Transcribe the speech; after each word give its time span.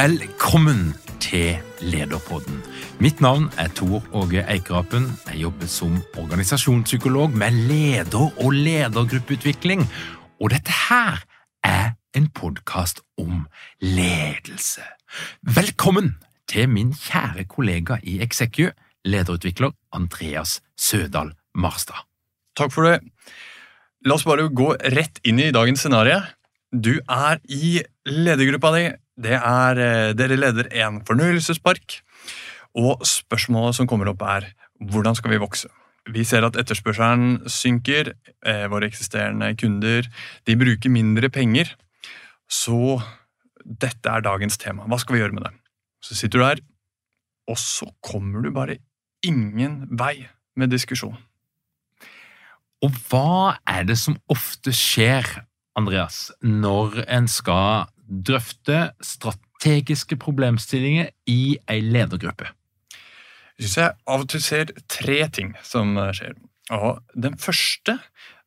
Velkommen 0.00 0.94
til 1.20 1.58
Lederpodden. 1.84 2.62
Mitt 3.04 3.18
navn 3.20 3.50
er 3.60 3.68
Tor 3.76 4.00
Åge 4.16 4.40
Eikerapen. 4.48 5.10
Jeg 5.28 5.42
jobber 5.42 5.66
som 5.66 5.98
organisasjonspsykolog 6.16 7.34
med 7.36 7.50
leder- 7.68 8.32
og 8.44 8.52
ledergruppeutvikling. 8.52 9.82
Og 10.40 10.54
dette 10.54 10.72
her 10.88 11.20
er 11.64 11.90
en 12.16 12.30
podkast 12.32 13.02
om 13.18 13.44
ledelse. 13.80 14.80
Velkommen 15.42 16.14
til 16.48 16.68
min 16.68 16.94
kjære 16.96 17.44
kollega 17.44 17.98
i 18.02 18.22
Execu, 18.24 18.70
lederutvikler 19.04 19.70
Andreas 19.92 20.62
Sødal 20.78 21.34
Marstad. 21.54 22.06
Takk 22.56 22.72
for 22.72 22.88
det. 22.88 23.04
La 24.06 24.16
oss 24.16 24.24
bare 24.24 24.48
gå 24.48 24.72
rett 24.96 25.20
inn 25.24 25.44
i 25.44 25.52
dagens 25.52 25.84
scenario. 25.84 26.22
Du 26.72 27.00
er 27.04 27.36
i 27.44 27.82
ledergruppa 28.06 28.76
di. 28.78 28.88
Det 29.20 29.36
er, 29.36 29.78
eh, 29.78 30.12
dere 30.16 30.38
leder 30.38 30.70
en 30.80 31.02
fornøyelsespark. 31.04 32.00
Og 32.80 33.02
spørsmålet 33.04 33.76
som 33.76 33.86
kommer 33.86 34.08
opp, 34.08 34.22
er 34.22 34.52
hvordan 34.80 35.16
skal 35.16 35.30
vi 35.30 35.42
vokse? 35.42 35.68
Vi 36.08 36.24
ser 36.24 36.46
at 36.46 36.56
etterspørselen 36.56 37.44
synker. 37.46 38.14
Eh, 38.46 38.66
våre 38.68 38.88
eksisterende 38.88 39.52
kunder 39.60 40.08
de 40.46 40.56
bruker 40.56 40.90
mindre 40.90 41.28
penger. 41.28 41.74
Så 42.48 43.02
dette 43.60 44.08
er 44.08 44.24
dagens 44.24 44.56
tema. 44.56 44.86
Hva 44.88 44.98
skal 44.98 45.16
vi 45.16 45.20
gjøre 45.20 45.36
med 45.36 45.44
det? 45.44 45.52
Så 46.02 46.16
sitter 46.16 46.38
du 46.38 46.44
der, 46.44 46.60
og 47.48 47.58
så 47.60 47.90
kommer 48.02 48.42
du 48.42 48.50
bare 48.50 48.78
ingen 49.22 49.86
vei 49.90 50.28
med 50.56 50.70
diskusjon. 50.70 51.18
Og 52.80 52.96
hva 53.10 53.58
er 53.68 53.84
det 53.84 53.98
som 54.00 54.16
ofte 54.32 54.72
skjer, 54.72 55.26
Andreas, 55.76 56.30
når 56.40 57.04
en 57.06 57.28
skal 57.28 57.90
drøfte 58.10 58.90
strategiske 59.04 60.18
problemstillinger 60.20 61.12
i 61.30 61.56
ei 61.70 61.80
ledergruppe? 61.84 62.50
Jeg 63.60 63.68
synes 63.68 63.78
jeg 63.78 63.96
av 64.08 64.24
og 64.24 64.30
til 64.32 64.44
ser 64.44 64.74
tre 64.90 65.20
ting 65.32 65.54
som 65.66 65.96
skjer. 66.16 66.34
Og 66.74 67.00
Den 67.14 67.36
første 67.38 67.98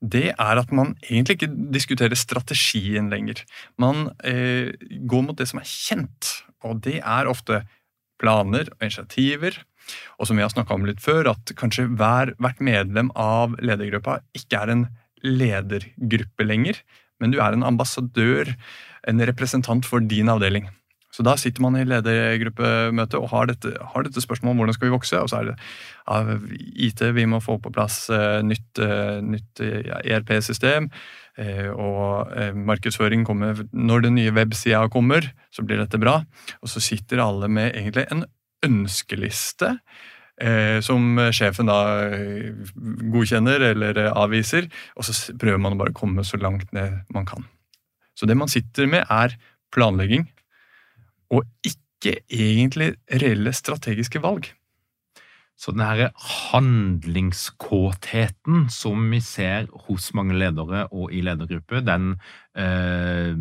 det 0.04 0.34
er 0.34 0.60
at 0.60 0.72
man 0.76 0.98
egentlig 1.06 1.38
ikke 1.38 1.54
diskuterer 1.72 2.18
strategien 2.20 3.08
lenger. 3.12 3.44
Man 3.80 4.10
eh, 4.28 4.74
går 5.08 5.24
mot 5.24 5.38
det 5.40 5.48
som 5.48 5.62
er 5.62 5.70
kjent, 5.70 6.32
og 6.64 6.82
det 6.84 6.98
er 7.00 7.30
ofte 7.32 7.62
planer 8.20 8.68
og 8.74 8.84
initiativer. 8.84 9.62
Og 10.20 10.28
som 10.28 10.40
vi 10.40 10.44
har 10.44 10.52
snakka 10.52 10.76
om 10.76 10.88
litt 10.88 11.00
før, 11.04 11.32
at 11.32 11.56
kanskje 11.60 11.88
hver, 11.96 12.34
hvert 12.40 12.60
medlem 12.64 13.12
av 13.20 13.56
ledergruppa 13.64 14.20
ikke 14.36 14.60
er 14.60 14.74
en 14.74 14.86
ledergruppe 15.24 16.48
lenger, 16.48 16.82
men 17.24 17.32
du 17.32 17.40
er 17.40 17.56
en 17.56 17.66
ambassadør, 17.66 18.52
en 19.08 19.24
representant 19.32 19.88
for 19.88 20.04
din 20.04 20.32
avdeling. 20.32 20.68
Så 21.14 21.22
da 21.22 21.36
sitter 21.38 21.62
man 21.62 21.76
i 21.78 21.86
ledergruppemøte 21.86 23.20
og 23.22 23.30
har 23.30 23.50
dette, 23.52 23.70
har 23.78 24.06
dette 24.06 24.22
spørsmålet 24.24 24.56
om 24.56 24.62
hvordan 24.64 24.78
skal 24.78 24.88
vi 24.88 24.96
vokse. 24.96 25.20
Og 25.22 25.30
så 25.30 25.40
er 25.40 25.52
det 25.52 25.58
av 26.10 26.32
IT, 26.58 27.04
vi 27.14 27.28
må 27.30 27.38
få 27.44 27.60
på 27.62 27.72
plass 27.74 28.08
uh, 28.10 28.42
nytt, 28.42 28.82
uh, 28.82 29.20
nytt 29.22 29.62
ERP-system. 29.62 30.90
Uh, 31.38 31.70
og 31.78 32.34
markedsføring 32.58 33.28
kommer 33.30 33.62
når 33.74 34.08
den 34.08 34.18
nye 34.18 34.34
websida 34.34 34.88
kommer, 34.94 35.30
så 35.54 35.66
blir 35.66 35.84
dette 35.84 36.02
bra. 36.02 36.24
Og 36.66 36.74
så 36.74 36.82
sitter 36.82 37.22
alle 37.22 37.52
med 37.52 37.78
egentlig 37.78 38.08
en 38.10 38.26
ønskeliste. 38.66 39.76
Som 40.84 41.20
sjefen 41.30 41.70
da 41.70 41.76
godkjenner 43.14 43.62
eller 43.68 44.00
avviser, 44.10 44.66
og 44.98 45.06
så 45.06 45.36
prøver 45.38 45.62
man 45.62 45.76
å 45.76 45.80
bare 45.84 45.94
komme 45.94 46.26
så 46.26 46.40
langt 46.42 46.72
ned 46.74 47.04
man 47.14 47.28
kan. 47.30 47.46
Så 48.18 48.26
det 48.26 48.38
man 48.40 48.50
sitter 48.50 48.90
med, 48.90 49.06
er 49.14 49.36
planlegging, 49.74 50.26
og 51.34 51.46
ikke 51.62 52.18
egentlig 52.34 52.96
reelle 53.22 53.54
strategiske 53.54 54.24
valg. 54.26 54.50
Så 55.60 55.72
den 55.72 55.82
her 55.86 56.12
handlingskåtheten 56.52 58.70
som 58.74 59.12
vi 59.12 59.20
ser 59.24 59.68
hos 59.86 60.14
mange 60.18 60.34
ledere 60.36 60.88
og 60.92 61.14
i 61.14 61.22
ledergrupper, 61.24 61.80
den 61.86 62.20
eh, 62.58 63.34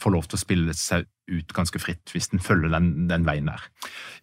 får 0.00 0.10
lov 0.12 0.24
til 0.28 0.36
å 0.36 0.42
spille 0.42 0.74
seg 0.76 1.04
ut 1.30 1.52
ganske 1.56 1.78
fritt 1.80 2.10
hvis 2.12 2.28
den 2.34 2.40
følger 2.42 2.68
den, 2.74 3.08
den 3.08 3.24
veien 3.24 3.46
der. 3.48 3.62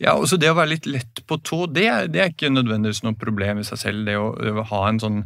Ja, 0.02 0.14
også 0.14 0.38
Det 0.38 0.50
å 0.52 0.58
være 0.58 0.70
litt 0.76 0.86
lett 0.90 1.24
på 1.26 1.38
tå, 1.42 1.66
det 1.66 2.14
det 2.14 2.22
er 2.22 2.30
ikke 2.34 2.50
nødvendigvis 2.54 3.04
noe 3.06 3.16
problem 3.18 3.58
i 3.62 3.68
seg 3.68 3.78
selv. 3.82 4.06
Det 4.06 4.16
å, 4.20 4.28
å 4.36 4.64
ha 4.70 4.82
en 4.90 5.00
sånn 5.02 5.20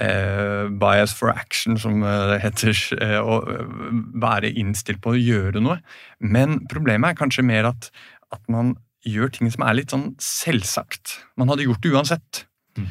eh, 0.00 0.64
bias 0.80 1.12
for 1.16 1.28
action, 1.34 1.76
som 1.80 2.00
det 2.00 2.40
heter. 2.44 2.72
Eh, 3.00 3.18
å 3.20 3.40
være 4.22 4.52
innstilt 4.60 5.02
på 5.04 5.10
å 5.12 5.20
gjøre 5.20 5.60
noe. 5.64 5.80
Men 6.20 6.62
problemet 6.72 7.12
er 7.12 7.20
kanskje 7.20 7.44
mer 7.46 7.64
at, 7.74 7.82
at 8.32 8.42
man 8.48 8.76
gjør 9.06 9.32
ting 9.34 9.50
som 9.52 9.64
er 9.66 9.78
litt 9.78 9.94
sånn 9.94 10.10
selvsagt. 10.22 11.18
Man 11.40 11.52
hadde 11.52 11.66
gjort 11.66 11.84
det 11.84 11.92
uansett. 11.94 12.44
Mm. 12.78 12.88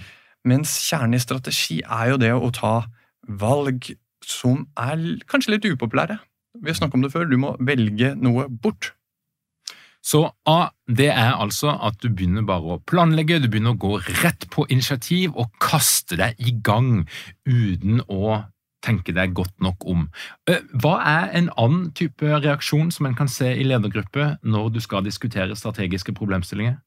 Mens 0.49 0.77
kjernen 0.87 1.17
i 1.17 1.21
strategi 1.21 1.81
er 1.83 2.13
jo 2.13 2.21
det 2.21 2.31
å 2.33 2.51
ta 2.55 2.73
valg 3.39 3.91
som 4.25 4.65
er 4.79 5.19
kanskje 5.29 5.55
litt 5.55 5.67
upopulære. 5.69 6.19
Vi 6.59 6.71
har 6.71 6.77
snakket 6.77 6.97
om 6.97 7.03
det 7.05 7.13
før. 7.13 7.27
Du 7.29 7.37
må 7.39 7.53
velge 7.59 8.15
noe 8.17 8.47
bort. 8.49 8.93
Så 10.05 10.23
A, 10.47 10.71
det 10.87 11.09
er 11.11 11.35
altså 11.35 11.73
at 11.75 11.99
du 11.99 12.07
begynner 12.07 12.45
bare 12.47 12.77
å 12.77 12.83
planlegge, 12.87 13.41
du 13.43 13.49
begynner 13.51 13.75
å 13.75 13.81
gå 13.81 13.97
rett 14.23 14.47
på 14.51 14.63
initiativ 14.71 15.35
og 15.35 15.51
kaste 15.61 16.17
deg 16.19 16.39
i 16.39 16.55
gang 16.63 17.03
uten 17.45 17.99
å 18.07 18.39
tenke 18.85 19.13
deg 19.15 19.33
godt 19.37 19.55
nok 19.63 19.83
om. 19.89 20.07
Hva 20.79 20.95
er 21.03 21.33
en 21.37 21.49
annen 21.59 21.89
type 21.97 22.23
reaksjon 22.23 22.93
som 22.95 23.09
en 23.09 23.17
kan 23.17 23.31
se 23.31 23.51
i 23.51 23.67
ledergruppe 23.67 24.35
når 24.43 24.71
du 24.75 24.79
skal 24.83 25.05
diskutere 25.05 25.57
strategiske 25.57 26.15
problemstillinger? 26.17 26.79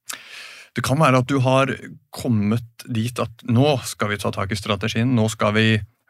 Det 0.72 0.84
kan 0.86 1.00
være 1.00 1.20
at 1.20 1.28
du 1.28 1.36
har 1.44 1.74
kommet 2.16 2.86
dit 2.88 3.18
at 3.20 3.44
nå 3.44 3.76
skal 3.84 4.12
vi 4.12 4.20
ta 4.20 4.32
tak 4.32 4.54
i 4.54 4.56
strategien, 4.56 5.12
nå 5.12 5.26
skal 5.32 5.52
vi 5.56 5.66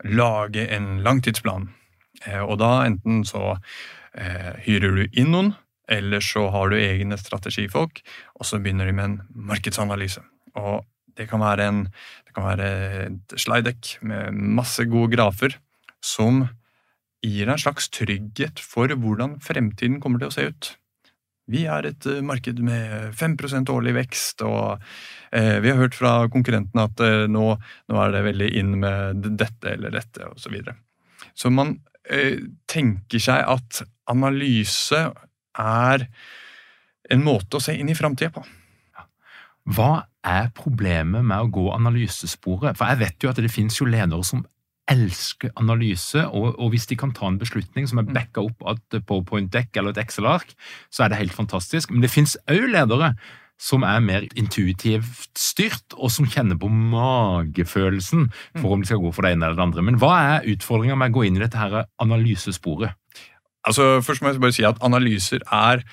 lage 0.06 0.68
en 0.70 1.00
langtidsplan. 1.02 1.66
Eh, 2.26 2.42
og 2.42 2.60
da 2.62 2.84
enten 2.86 3.24
så 3.26 3.56
eh, 4.14 4.52
hyrer 4.62 4.94
du 4.94 5.02
inn 5.08 5.32
noen, 5.34 5.52
eller 5.90 6.22
så 6.22 6.46
har 6.54 6.70
du 6.70 6.78
egne 6.78 7.18
strategifolk, 7.18 8.00
og 8.38 8.46
så 8.46 8.62
begynner 8.62 8.86
de 8.86 8.94
med 8.96 9.08
en 9.08 9.18
markedsanalyse. 9.50 10.22
Og 10.54 10.86
det 11.18 11.26
kan 11.28 11.42
være, 11.42 11.66
en, 11.68 11.82
det 12.26 12.36
kan 12.36 12.46
være 12.46 12.70
et 13.08 13.34
slide 13.40 13.66
deck 13.66 13.96
med 14.06 14.30
masse 14.32 14.86
gode 14.88 15.10
grafer 15.16 15.58
som 16.04 16.44
gir 17.22 17.46
deg 17.46 17.54
en 17.54 17.64
slags 17.64 17.88
trygghet 17.94 18.60
for 18.62 18.90
hvordan 18.90 19.38
fremtiden 19.42 20.00
kommer 20.02 20.22
til 20.22 20.30
å 20.30 20.34
se 20.34 20.46
ut. 20.50 20.72
Vi 21.50 21.64
er 21.66 21.88
et 21.88 22.06
eh, 22.06 22.22
marked 22.24 22.60
med 22.62 23.14
5% 23.18 23.70
årlig 23.74 23.96
vekst, 23.96 24.44
og 24.46 24.82
eh, 25.34 25.58
vi 25.62 25.72
har 25.72 25.80
hørt 25.80 25.98
fra 25.98 26.14
konkurrentene 26.32 26.86
at 26.86 27.02
eh, 27.02 27.24
nå, 27.30 27.46
nå, 27.90 27.98
er 27.98 28.14
det 28.14 28.26
veldig 28.28 28.50
inn 28.60 28.76
med 28.82 29.26
dette 29.40 29.74
eller 29.74 29.94
dette, 29.94 30.28
osv. 30.30 30.44
Så, 30.44 30.52
videre. 30.54 30.76
så 31.34 31.52
man 31.54 31.78
tenker 32.66 33.22
seg 33.22 33.44
at 33.46 33.78
analyse 34.10 34.98
er 34.98 36.02
en 37.14 37.22
måte 37.22 37.60
å 37.60 37.62
se 37.62 37.76
inn 37.78 37.92
i 37.92 37.94
framtida 37.94 38.32
på. 38.34 38.42
Hva 39.70 40.02
er 40.26 40.50
problemet 40.56 41.22
med 41.22 41.44
å 41.44 41.52
gå 41.54 41.68
analysesporet? 41.76 42.74
For 42.74 42.90
jeg 42.90 43.00
vet 43.04 43.22
jo 43.22 43.30
at 43.30 43.38
det 43.38 43.52
finnes 43.54 43.78
jo 43.78 43.86
ledere 43.86 44.26
som 44.26 44.42
elsker 44.92 45.52
analyse, 45.60 46.24
og, 46.28 46.52
og, 46.54 46.72
hvis 46.72 46.88
de 46.90 46.98
kan 47.00 47.12
ta 47.16 47.28
en 47.28 47.40
beslutning 47.40 47.88
som 47.88 48.02
er 48.02 48.08
mm. 48.08 48.14
backa 48.16 48.44
opp 48.46 48.66
av 48.66 48.80
et 48.80 49.04
PowerPoint-dekk 49.08 49.78
eller 49.80 49.94
et 49.94 50.02
Excel-ark, 50.04 50.52
så 50.92 51.04
er 51.04 51.12
det 51.12 51.22
helt 51.22 51.36
fantastisk. 51.36 51.92
Men 51.92 52.04
det 52.04 52.12
finnes 52.12 52.36
òg 52.52 52.68
ledere 52.72 53.14
som 53.62 53.84
er 53.86 54.00
mer 54.02 54.24
intuitivt 54.38 55.38
styrt, 55.38 55.94
og 55.94 56.10
som 56.10 56.26
kjenner 56.26 56.58
på 56.58 56.70
magefølelsen 56.72 58.26
for 58.56 58.64
mm. 58.66 58.72
om 58.74 58.82
de 58.82 58.90
skal 58.90 59.02
gå 59.04 59.12
for 59.14 59.26
det 59.26 59.36
ene 59.36 59.46
eller 59.46 59.60
det 59.60 59.66
andre. 59.68 59.84
Men 59.86 60.00
hva 60.02 60.14
er 60.32 60.48
utfordringa 60.54 60.96
med 60.98 61.12
å 61.12 61.18
gå 61.18 61.28
inn 61.28 61.38
i 61.38 61.44
dette 61.44 61.60
her 61.60 61.84
analysesporet? 62.02 62.98
Altså, 63.62 64.00
Først 64.02 64.24
må 64.24 64.32
jeg 64.32 64.42
bare 64.42 64.56
si 64.56 64.66
at 64.66 64.82
analyser 64.82 65.44
er 65.46 65.84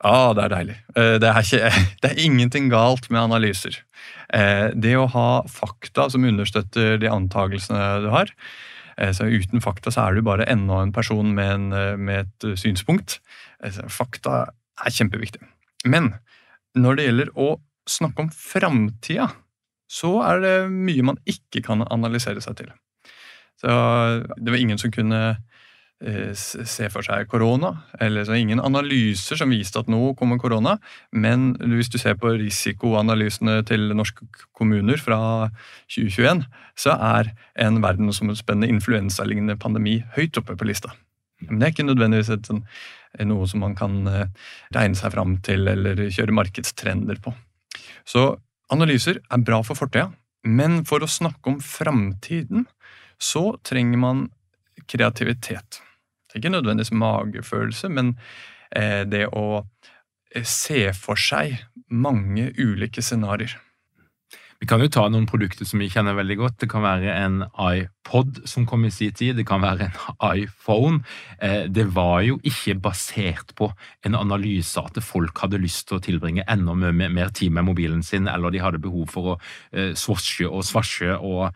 Ja, 0.00 0.32
det 0.32 0.46
er 0.46 0.52
deilig. 0.54 0.76
Eh, 0.96 1.14
det 1.20 1.28
er, 1.28 1.44
ikke, 1.44 1.70
det 2.02 2.10
er 2.10 2.24
ingenting 2.24 2.70
galt 2.72 3.10
med 3.12 3.20
analyser. 3.22 3.82
Eh, 4.32 4.70
det 4.72 4.94
å 4.96 5.08
ha 5.12 5.28
fakta 5.50 6.08
som 6.12 6.24
understøtter 6.24 6.96
de 7.02 7.10
antakelsene 7.10 8.04
du 8.04 8.08
har 8.14 8.30
eh, 8.96 9.10
så 9.16 9.26
Uten 9.28 9.60
fakta 9.64 9.92
så 9.92 10.06
er 10.06 10.16
du 10.16 10.24
bare 10.24 10.48
enda 10.48 10.80
en 10.84 10.94
person 10.96 11.34
med, 11.36 11.52
en, 11.52 12.00
med 12.00 12.24
et 12.24 12.48
synspunkt. 12.60 13.18
Fakta 13.92 14.46
er 14.80 14.96
kjempeviktig. 14.96 15.42
Men 15.84 16.14
når 16.78 16.96
det 16.96 17.08
gjelder 17.08 17.32
å 17.36 17.50
snakke 17.90 18.24
om 18.24 18.32
framtida, 18.32 19.28
så 19.90 20.20
er 20.22 20.44
det 20.44 20.56
mye 20.70 21.04
man 21.04 21.18
ikke 21.28 21.64
kan 21.66 21.82
analysere 21.90 22.40
seg 22.44 22.60
til. 22.60 22.72
Så 23.60 23.68
det 24.38 24.52
var 24.52 24.60
ingen 24.60 24.78
som 24.80 24.92
kunne 24.94 25.20
se 26.00 26.88
for 26.88 27.04
seg 27.04 27.28
korona. 27.28 27.82
eller 28.00 28.24
så 28.24 28.32
Ingen 28.32 28.60
analyser 28.60 29.36
som 29.36 29.50
viste 29.50 29.78
at 29.78 29.88
nå 29.88 30.14
kommer 30.16 30.38
korona. 30.38 30.78
Men 31.12 31.54
hvis 31.60 31.90
du 31.92 31.98
ser 31.98 32.14
på 32.14 32.32
risikoanalysene 32.40 33.62
til 33.68 33.92
norske 33.94 34.24
kommuner 34.56 34.96
fra 34.96 35.50
2021, 35.92 36.46
så 36.76 36.96
er 36.96 37.34
en 37.56 37.82
verdensomspennende 37.82 38.68
influensalignende 38.68 39.58
pandemi 39.60 40.02
høyt 40.16 40.38
oppe 40.40 40.56
på 40.56 40.64
lista. 40.64 40.94
Men 41.40 41.58
det 41.58 41.66
er 41.66 41.74
ikke 41.74 41.88
nødvendigvis 41.88 42.32
et, 42.32 42.48
sånn, 42.48 42.64
noe 43.28 43.46
som 43.48 43.60
man 43.64 43.76
kan 43.76 44.00
eh, 44.08 44.28
regne 44.74 44.96
seg 44.98 45.12
fram 45.14 45.38
til 45.44 45.68
eller 45.68 46.08
kjøre 46.12 46.36
markedstrender 46.36 47.20
på. 47.20 47.32
Så 48.08 48.36
analyser 48.72 49.20
er 49.20 49.44
bra 49.44 49.62
for 49.66 49.78
fortida, 49.78 50.10
men 50.44 50.82
for 50.88 51.04
å 51.04 51.10
snakke 51.10 51.52
om 51.52 51.60
framtiden 51.64 52.66
så 53.20 53.56
trenger 53.66 54.00
man 54.00 54.28
kreativitet. 54.88 55.82
Ikke 56.34 56.52
nødvendigvis 56.52 56.92
magefølelse, 56.94 57.88
men 57.88 58.14
eh, 58.76 59.02
det 59.08 59.26
å 59.32 59.64
eh, 60.34 60.46
se 60.46 60.90
for 60.96 61.18
seg 61.18 61.58
mange 61.90 62.52
ulike 62.58 63.02
scenarioer. 63.02 63.58
Vi 64.60 64.66
kan 64.68 64.82
jo 64.84 64.90
ta 64.92 65.06
noen 65.08 65.24
produkter 65.24 65.64
som 65.64 65.80
vi 65.80 65.86
kjenner 65.88 66.12
veldig 66.18 66.34
godt. 66.36 66.58
Det 66.60 66.66
kan 66.68 66.82
være 66.84 67.14
en 67.16 67.38
iPod 67.48 68.42
som 68.44 68.66
kom 68.68 68.82
i 68.84 68.90
sin 68.92 69.14
tid, 69.16 69.38
det 69.38 69.46
kan 69.48 69.62
være 69.64 69.86
en 69.86 70.18
iPhone. 70.36 71.00
Eh, 71.40 71.64
det 71.72 71.86
var 71.96 72.20
jo 72.26 72.36
ikke 72.44 72.76
basert 72.84 73.54
på 73.56 73.70
en 74.04 74.18
analyse 74.20 74.76
at 74.76 75.00
folk 75.00 75.40
hadde 75.40 75.62
lyst 75.64 75.88
til 75.88 75.96
å 75.96 76.04
tilbringe 76.04 76.44
enda 76.44 76.76
mer 76.76 77.32
tid 77.32 77.56
med 77.56 77.70
mobilen 77.70 78.04
sin, 78.04 78.28
eller 78.28 78.52
de 78.52 78.60
hadde 78.60 78.82
behov 78.84 79.08
for 79.08 79.32
å 79.32 79.38
swashe 79.96 80.44
og 80.46 80.66
svasje 80.68 81.16
og 81.16 81.48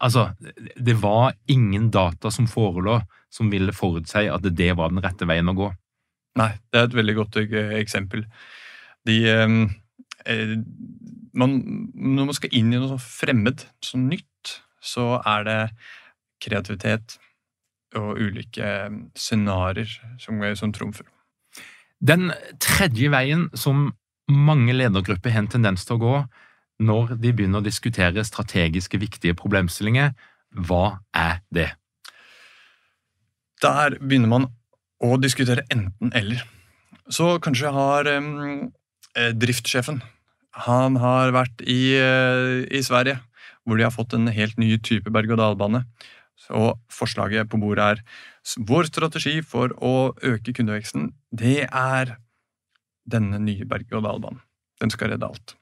Altså, 0.00 0.30
det 0.78 0.94
var 1.02 1.34
ingen 1.50 1.90
data 1.90 2.30
som 2.30 2.46
forelå 2.48 3.00
som 3.30 3.50
ville 3.52 3.74
forutsi 3.74 4.26
at 4.30 4.46
det 4.46 4.72
var 4.78 4.92
den 4.92 5.02
rette 5.04 5.28
veien 5.28 5.50
å 5.50 5.56
gå? 5.58 5.70
Nei, 6.38 6.52
det 6.70 6.78
er 6.80 6.88
et 6.88 6.98
veldig 6.98 7.14
godt 7.18 7.38
eh, 7.42 7.76
eksempel. 7.80 8.24
De, 9.08 9.16
ehm, 9.30 9.62
eh, 10.26 10.56
man, 11.34 11.56
når 11.94 12.28
man 12.30 12.36
skal 12.36 12.54
inn 12.56 12.74
i 12.74 12.80
noe 12.80 12.98
fremmed, 13.02 13.66
sånn 13.84 14.08
nytt, 14.12 14.60
så 14.80 15.18
er 15.26 15.46
det 15.48 15.60
kreativitet 16.40 17.18
og 17.98 18.20
ulike 18.20 18.62
ehm, 18.62 19.00
scenarioer 19.18 19.90
som, 20.22 20.42
som 20.58 20.74
trumfer. 20.76 21.08
Den 22.00 22.30
tredje 22.62 23.10
veien 23.12 23.48
som 23.58 23.90
mange 24.30 24.72
ledergrupper 24.72 25.34
har 25.34 25.44
en 25.44 25.50
tendens 25.50 25.84
til 25.84 25.98
å 25.98 26.04
gå 26.04 26.14
når 26.80 27.16
de 27.20 27.32
begynner 27.36 27.60
å 27.60 27.66
diskutere 27.66 28.24
strategiske, 28.24 29.00
viktige 29.02 29.36
problemstillinger, 29.36 30.14
hva 30.64 31.00
er 31.12 31.42
det? 31.52 31.68
Der 33.60 33.96
begynner 34.00 34.30
man 34.30 34.46
å 35.04 35.16
diskutere 35.20 35.66
enten-eller. 35.72 36.42
Så 37.10 37.34
kanskje 37.42 37.72
har 37.74 38.08
um, 38.14 38.70
driftssjefen 39.14 40.00
Han 40.66 40.96
har 41.00 41.32
vært 41.34 41.62
i, 41.62 41.96
uh, 41.98 42.62
i, 42.66 42.80
Sverige, 42.86 43.18
hvor 43.64 43.78
de 43.78 43.86
har 43.86 43.94
fått 43.94 44.14
en 44.16 44.30
helt 44.32 44.58
ny 44.60 44.76
type 44.78 45.10
berg-og-dal-bane. 45.12 45.84
Så 46.40 46.72
forslaget 46.90 47.50
på 47.52 47.60
bordet 47.60 47.84
er 47.84 48.02
vår 48.66 48.88
strategi 48.88 49.40
for 49.46 49.74
å 49.76 50.12
øke 50.24 50.54
kundeveksten. 50.56 51.10
Det 51.30 51.66
er 51.68 52.16
denne 53.10 53.40
nye 53.42 53.66
berg-og-dal-banen. 53.68 54.40
Den 54.80 54.92
skal 54.92 55.12
redde 55.12 55.28
alt. 55.28 55.56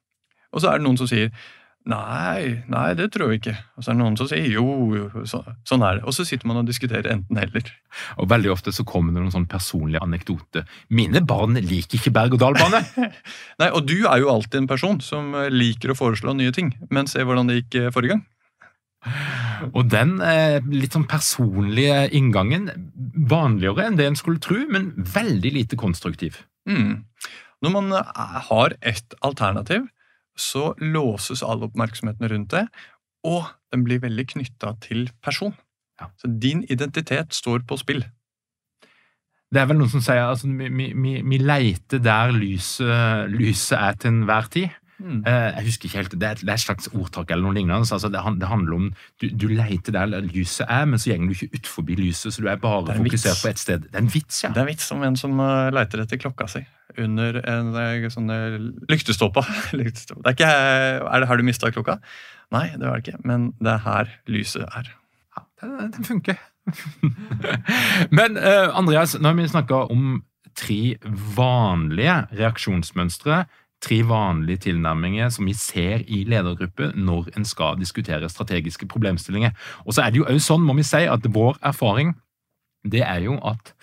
Og 0.55 0.63
så 0.63 0.71
er 0.71 0.79
det 0.79 0.87
noen 0.87 0.99
som 1.01 1.09
sier 1.11 1.33
Nei, 1.89 2.65
nei, 2.69 2.89
det 2.99 3.07
tror 3.15 3.31
jeg 3.33 3.41
ikke. 3.41 3.55
Og 3.79 3.85
så 3.85 3.91
er 3.91 3.97
det 3.97 4.03
noen 4.03 4.17
som 4.21 4.29
sier 4.29 4.49
jo, 4.53 4.65
jo 4.93 5.23
så, 5.29 5.41
sånn 5.69 5.85
er 5.87 5.99
det. 5.99 6.05
Og 6.05 6.13
så 6.13 6.27
sitter 6.29 6.51
man 6.51 6.61
og 6.61 6.69
diskuterer 6.69 7.09
enten-eller. 7.15 7.71
Og 8.21 8.29
veldig 8.29 8.51
ofte 8.53 8.75
så 8.77 8.85
kommer 8.89 9.15
det 9.15 9.23
noen 9.23 9.33
sånn 9.33 9.49
personlige 9.49 10.03
anekdoter. 10.05 10.67
Mine 10.93 11.23
barn 11.25 11.57
liker 11.57 11.97
ikke 11.97 12.13
berg-og-dal-bane. 12.19 12.83
nei, 13.63 13.71
og 13.71 13.89
du 13.89 14.03
er 14.03 14.21
jo 14.21 14.33
alltid 14.35 14.63
en 14.63 14.71
person 14.75 15.01
som 15.05 15.33
liker 15.49 15.95
å 15.95 15.97
foreslå 15.97 16.37
nye 16.37 16.53
ting. 16.53 16.75
Men 16.93 17.09
se 17.09 17.25
hvordan 17.25 17.49
det 17.49 17.63
gikk 17.63 17.81
eh, 17.81 17.93
forrige 17.95 18.19
gang. 18.19 18.27
Og 19.73 19.89
den 19.89 20.19
eh, 20.25 20.61
litt 20.69 20.93
sånn 20.93 21.09
personlige 21.09 22.05
inngangen, 22.17 22.69
vanligere 23.31 23.89
enn 23.89 23.97
det 23.97 24.11
en 24.11 24.19
skulle 24.19 24.43
tro, 24.45 24.61
men 24.69 24.93
veldig 24.99 25.53
lite 25.57 25.79
konstruktiv. 25.81 26.43
Mm. 26.69 27.07
Når 27.65 27.75
man 27.75 27.95
eh, 27.97 28.43
har 28.51 28.77
et 28.85 29.17
alternativ, 29.25 29.89
så 30.39 30.73
låses 30.79 31.43
all 31.43 31.65
oppmerksomheten 31.67 32.31
rundt 32.31 32.55
det, 32.55 32.67
og 33.27 33.49
den 33.73 33.83
blir 33.85 34.03
veldig 34.03 34.27
knytta 34.35 34.77
til 34.85 35.09
person. 35.25 35.57
Ja. 35.99 36.09
Så 36.21 36.31
din 36.31 36.63
identitet 36.71 37.35
står 37.35 37.65
på 37.69 37.79
spill. 37.81 38.05
Det 39.49 39.63
er 39.63 39.69
vel 39.71 39.79
noen 39.81 39.91
som 39.91 40.05
sier 40.05 40.23
at 40.23 40.37
altså, 40.37 40.51
vi, 40.53 40.93
vi, 40.93 41.15
vi, 41.25 41.39
leiter 41.41 42.03
der 42.05 42.35
lyset, 42.37 43.33
lyset 43.33 43.79
er 43.79 43.97
til 43.97 44.13
enhver 44.13 44.51
tid. 44.53 44.69
Mm. 44.99 45.21
Eh, 45.27 45.49
jeg 45.55 45.65
husker 45.69 45.87
ikke 45.87 45.99
helt, 45.99 46.15
Det 46.19 46.29
er, 46.29 46.41
det 46.41 46.49
er 46.49 46.57
et 46.57 46.65
slags 46.65 46.89
ordtak 46.91 47.31
eller 47.31 47.47
noe 47.47 47.55
lignende. 47.55 47.87
Altså, 47.87 48.09
det, 48.11 48.23
det, 48.41 48.49
handler 48.49 48.75
om 48.75 48.89
du, 49.21 49.29
du 49.31 49.47
leter 49.53 49.95
der 49.95 50.07
lyset 50.27 50.67
er, 50.69 50.85
men 50.91 50.99
så 50.99 51.15
går 51.15 51.29
du 51.29 51.37
ikke 51.37 51.59
ut 51.59 51.71
forbi 51.71 51.99
lyset. 52.01 52.35
så 52.35 52.43
du 52.43 52.49
er 52.49 52.57
bare 52.57 52.95
er 52.95 52.99
fokusert 52.99 53.35
vits. 53.35 53.43
på 53.43 53.49
ett 53.53 53.63
sted. 53.63 53.87
Det 53.87 53.95
er 53.95 54.03
en 54.03 54.15
vits, 54.15 54.43
ja. 54.45 54.51
Det 54.51 54.63
er 54.63 54.67
en 54.67 54.73
vits 54.73 54.91
om 54.93 55.05
en 55.07 55.17
som 55.17 55.39
leiter 55.39 55.79
leter 55.79 56.05
etter 56.05 56.21
klokka 56.21 56.49
si 56.51 56.65
under 56.99 57.39
en 57.47 57.73
uh, 57.77 58.09
sånn 58.11 58.31
lyktestolpe. 58.91 59.45
er, 59.77 59.87
ikke, 60.33 60.49
er 60.49 61.21
det 61.21 61.29
her 61.31 61.39
du 61.39 61.47
mista 61.47 61.71
klokka? 61.71 61.99
Nei, 62.55 62.71
det 62.75 62.87
var 62.87 62.99
det 62.99 63.07
ikke, 63.07 63.21
men 63.29 63.53
det 63.61 63.75
er 63.77 63.85
her 63.85 64.15
lyset 64.27 64.65
er. 64.67 64.91
Ja, 65.37 65.45
den, 65.63 65.93
den 65.95 66.09
funker. 66.09 66.41
men 68.19 68.41
uh, 68.41 68.75
Andreas, 68.77 69.15
når 69.21 69.39
vi 69.39 69.49
snakker 69.53 69.93
om 69.93 70.23
tre 70.59 70.97
vanlige 71.37 72.17
reaksjonsmønstre 72.35 73.45
tre 73.85 74.01
vanlige 74.09 74.65
tilnærminger 74.69 75.31
som 75.35 75.47
vi 75.47 75.55
ser 75.55 76.03
i 76.07 76.25
ledergrupper 76.29 76.97
når 76.99 77.33
en 77.39 77.47
skal 77.47 77.79
diskutere 77.79 78.31
strategiske 78.31 78.89
problemstillinger. 78.91 79.55
Og 79.87 79.95
så 79.95 80.05
er 80.05 80.13
det 80.13 80.23
jo 80.23 80.29
også 80.29 80.55
sånn, 80.55 80.67
må 80.67 80.77
vi 80.79 80.87
si, 80.87 81.05
at 81.07 81.29
vår 81.35 81.61
erfaring 81.63 82.15
det 82.89 83.03
er 83.05 83.25
jo 83.27 83.39
at 83.45 83.75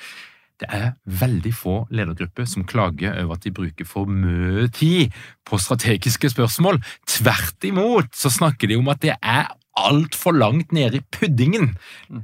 det 0.61 0.69
er 0.71 0.93
veldig 1.19 1.51
få 1.51 1.75
ledergrupper 1.91 2.47
som 2.47 2.63
klager 2.67 3.17
over 3.25 3.35
at 3.35 3.43
de 3.43 3.51
bruker 3.51 3.87
for 3.87 4.07
mye 4.07 4.69
tid 4.71 5.11
på 5.47 5.59
strategiske 5.59 6.31
spørsmål. 6.31 6.79
Tvert 7.11 7.67
imot 7.67 8.15
så 8.15 8.31
snakker 8.31 8.71
de 8.71 8.79
om 8.79 8.87
at 8.91 9.01
det 9.03 9.17
er 9.19 9.49
altfor 9.75 10.31
langt 10.31 10.71
nede 10.71 11.01
i 11.01 11.05
puddingen, 11.11 11.73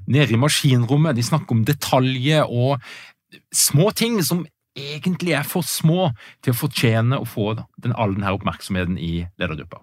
nede 0.08 0.32
i 0.32 0.40
maskinrommet. 0.40 1.18
De 1.18 1.28
snakker 1.28 1.58
om 1.58 1.66
detaljer 1.68 2.48
og 2.48 2.80
små 3.51 3.92
ting 3.92 4.22
som 4.24 4.46
egentlig 4.78 5.36
er 5.36 5.48
for 5.48 5.66
små 5.68 6.12
til 6.44 6.54
å 6.54 6.60
fortjene 6.63 7.20
å 7.20 7.28
få 7.28 7.54
den, 7.56 7.94
all 7.94 8.16
denne 8.16 8.34
oppmerksomheten 8.36 9.00
i 9.01 9.25
ledergruppa? 9.42 9.82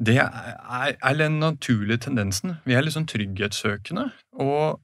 Det 0.00 0.16
er, 0.22 1.16
den 1.18 1.40
naturlige 1.42 2.06
tendensen. 2.06 2.56
Vi 2.64 2.76
er 2.76 2.84
litt 2.84 2.94
sånn 2.94 3.08
trygghetssøkende. 3.10 4.06
Og 4.40 4.78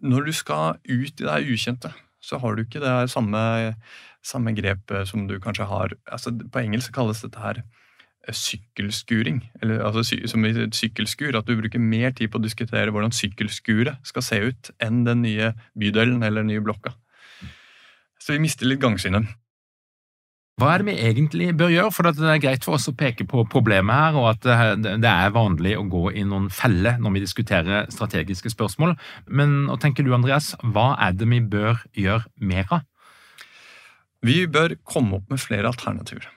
når 0.00 0.28
du 0.28 0.36
skal 0.36 0.78
ut 0.88 1.20
i 1.20 1.26
det 1.26 1.40
ukjente, 1.50 1.90
så 2.22 2.38
har 2.40 2.54
du 2.54 2.64
ikke 2.64 2.82
det 2.82 3.10
samme, 3.12 3.40
samme 4.24 4.54
grepet 4.56 5.10
som 5.10 5.26
du 5.28 5.36
kanskje 5.42 5.68
har 5.70 5.94
altså 6.10 6.32
På 6.34 6.62
engelsk 6.62 6.92
kalles 6.94 7.20
dette 7.22 7.38
her 7.42 7.60
eh, 7.60 8.34
sykkelskuring. 8.34 9.42
Eller, 9.60 9.82
altså, 9.84 10.16
som 10.30 10.46
i 10.46 10.54
sykkelskur. 10.54 11.36
At 11.36 11.50
du 11.50 11.58
bruker 11.58 11.82
mer 11.82 12.14
tid 12.14 12.32
på 12.32 12.40
å 12.40 12.46
diskutere 12.46 12.94
hvordan 12.94 13.14
sykkelskuret 13.14 14.00
skal 14.06 14.24
se 14.24 14.40
ut, 14.48 14.72
enn 14.80 15.04
den 15.04 15.26
nye 15.26 15.52
bydelen 15.78 16.22
eller 16.22 16.46
den 16.46 16.54
nye 16.54 16.64
blokka. 16.64 16.94
Så 18.28 18.34
vi 18.36 18.42
mister 18.44 18.68
litt 18.68 18.82
gangsynet. 18.82 19.24
Hva 20.60 20.74
er 20.74 20.82
det 20.82 20.88
vi 20.90 21.06
egentlig 21.06 21.46
bør 21.56 21.70
gjøre? 21.72 21.92
For 21.96 22.04
det 22.04 22.28
er 22.28 22.42
greit 22.42 22.66
for 22.66 22.76
oss 22.76 22.90
å 22.90 22.92
peke 22.98 23.24
på 23.30 23.46
problemet 23.48 23.94
her, 23.94 24.18
og 24.20 24.26
at 24.34 24.76
det 24.76 25.08
er 25.08 25.32
vanlig 25.32 25.72
å 25.78 25.86
gå 25.88 26.10
i 26.12 26.26
noen 26.28 26.50
feller 26.52 26.98
når 27.00 27.14
vi 27.14 27.22
diskuterer 27.24 27.88
strategiske 27.94 28.52
spørsmål. 28.52 28.92
Men 29.32 29.56
hva 29.70 29.78
tenker 29.80 30.04
du, 30.04 30.12
Andreas, 30.12 30.50
hva 30.60 30.90
er 31.06 31.16
det 31.16 31.30
vi 31.30 31.40
bør 31.40 31.80
gjøre 31.96 32.28
mer 32.36 32.68
av? 32.68 32.84
Vi 34.20 34.42
bør 34.50 34.76
komme 34.84 35.22
opp 35.22 35.32
med 35.32 35.40
flere 35.40 35.72
alternativer. 35.72 36.28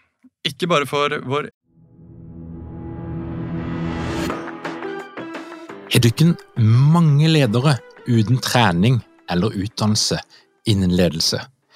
Ikke 0.47 0.71
bare 0.71 0.87
for 0.87 1.19
vår 1.27 1.51
Har 5.91 6.05
dere 6.07 6.63
mange 6.63 7.27
ledere 7.27 7.81
uten 8.07 8.39
trening 8.39 9.01
eller 9.27 9.59
utdannelse 9.59 10.21
innen 10.71 10.95
ledelse? 10.95 11.41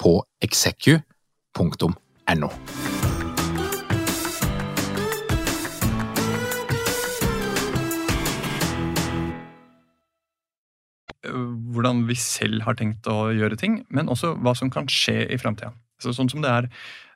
på 0.00 0.16
execu.no. 0.44 2.50
Hvordan 11.70 12.06
vi 12.08 12.16
selv 12.18 12.64
har 12.64 12.78
tenkt 12.80 13.06
å 13.10 13.28
gjøre 13.36 13.58
ting, 13.60 13.82
men 13.92 14.08
også 14.10 14.32
hva 14.40 14.56
som 14.56 14.72
kan 14.72 14.88
skje 14.90 15.22
i 15.28 15.38
framtida. 15.38 15.74
Så 16.00 16.14
sånn 16.16 16.30
som 16.32 16.40
det 16.40 16.50
er 16.50 16.68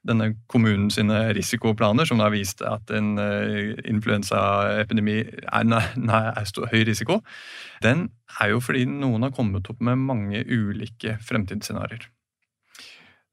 denne 0.05 0.35
kommunen 0.53 0.91
sine 0.93 1.31
risikoplaner, 1.33 2.05
som 2.05 2.21
har 2.21 2.35
vist 2.35 2.61
at 2.69 2.91
en 2.93 3.15
uh, 3.17 3.73
influensaepidemi 3.89 5.17
er, 5.25 5.73
er 5.73 6.51
stor, 6.51 6.69
høy 6.69 6.85
risiko, 6.85 7.23
den 7.85 8.11
er 8.41 8.53
jo 8.53 8.61
fordi 8.61 8.85
noen 8.91 9.25
har 9.25 9.33
kommet 9.33 9.73
opp 9.73 9.81
med 9.81 10.05
mange 10.05 10.45
ulike 10.45 11.17
fremtidsscenarioer. 11.25 12.05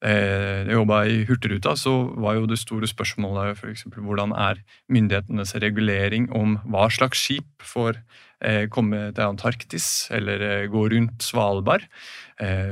Eh, 0.02 0.66
jeg 0.66 0.74
jobba 0.74 1.04
i 1.06 1.20
Hurtigruta, 1.30 1.76
så 1.78 1.92
var 2.24 2.40
jo 2.40 2.48
det 2.50 2.58
store 2.58 2.90
spørsmålet 2.90 3.60
f.eks. 3.60 3.86
hvordan 3.94 4.34
er 4.34 4.64
myndighetenes 4.90 5.54
regulering 5.62 6.26
om 6.34 6.58
hva 6.66 6.88
slags 6.90 7.22
skip 7.22 7.62
får 7.62 8.00
eh, 8.42 8.66
komme 8.74 9.12
til 9.14 9.28
Antarktis 9.28 10.10
eller 10.10 10.42
eh, 10.48 10.66
gå 10.74 10.88
rundt 10.96 11.22
Svalbard. 11.22 11.86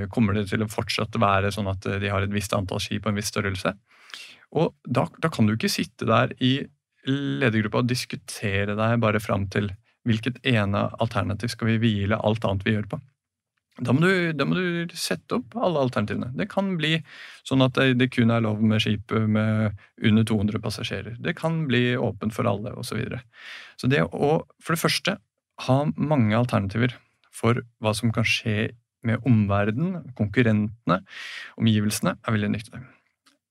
Kommer 0.10 0.34
det 0.34 0.48
til 0.50 0.64
å 0.66 0.72
fortsatt 0.72 1.14
være 1.22 1.52
sånn 1.54 1.68
at 1.70 1.86
de 2.02 2.10
har 2.10 2.24
et 2.26 2.34
visst 2.34 2.56
antall 2.58 2.82
skip 2.82 3.04
og 3.06 3.12
en 3.12 3.20
viss 3.20 3.30
størrelse? 3.30 3.76
Og 4.58 4.74
da, 4.82 5.04
da 5.22 5.30
kan 5.30 5.46
du 5.46 5.54
ikke 5.54 5.70
sitte 5.70 6.08
der 6.10 6.34
i 6.42 6.56
ledergruppa 7.06 7.84
og 7.84 7.92
diskutere 7.92 8.74
deg 8.74 8.96
bare 9.04 9.22
fram 9.22 9.46
til 9.54 9.70
hvilket 10.10 10.42
ene 10.50 10.88
alternativ 10.98 11.54
skal 11.54 11.70
vi 11.70 11.78
hvile 11.84 12.18
alt 12.18 12.50
annet 12.50 12.66
vi 12.66 12.74
gjør 12.74 12.90
på. 12.96 13.00
Da 13.86 13.94
må, 13.96 14.04
du, 14.04 14.32
da 14.36 14.46
må, 14.48 14.58
du, 14.58 14.96
sette 14.98 15.38
opp 15.40 15.56
alle 15.60 15.82
alternativene. 15.86 16.34
Det 16.36 16.50
kan 16.52 16.74
bli 16.80 16.98
sånn 17.48 17.64
at 17.64 17.80
det, 17.98 18.10
kun 18.14 18.34
er 18.34 18.44
lov 18.44 18.62
med 18.64 18.84
skip 18.84 19.14
med 19.32 19.80
under 20.06 20.28
200 20.28 20.62
passasjerer. 20.64 21.16
Det 21.24 21.36
kan 21.40 21.64
bli 21.70 21.94
åpent 21.96 22.36
for 22.36 22.50
alle, 22.50 22.74
osv. 22.76 22.92
Så, 22.92 23.00
videre. 23.00 23.22
så 23.80 23.90
det 23.92 24.04
å 24.04 24.32
for 24.60 24.76
det 24.76 24.82
første 24.82 25.18
ha 25.68 25.80
mange 25.96 26.36
alternativer 26.36 26.96
for 27.36 27.62
hva 27.80 27.96
som 27.96 28.12
kan 28.16 28.28
skje 28.28 28.72
med 29.08 29.24
omverdenen, 29.28 30.10
konkurrentene, 30.18 31.00
omgivelsene, 31.60 32.18
er 32.20 32.36
veldig 32.36 32.52
nyttig. 32.56 32.82